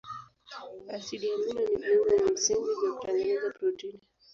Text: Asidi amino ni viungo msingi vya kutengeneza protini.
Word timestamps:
Asidi 0.95 1.27
amino 1.33 1.61
ni 1.63 1.77
viungo 1.79 2.25
msingi 2.33 2.71
vya 2.81 2.91
kutengeneza 2.95 3.49
protini. 3.59 4.01